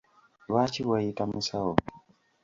Lwaki 0.49 0.81
weeyita 0.89 1.23
musawo? 1.31 1.73